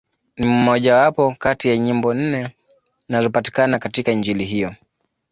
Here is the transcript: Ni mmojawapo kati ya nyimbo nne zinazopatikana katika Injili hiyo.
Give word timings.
Ni 0.37 0.47
mmojawapo 0.47 1.35
kati 1.39 1.69
ya 1.69 1.77
nyimbo 1.77 2.13
nne 2.13 2.55
zinazopatikana 3.07 3.79
katika 3.79 4.11
Injili 4.11 4.45
hiyo. 4.45 4.75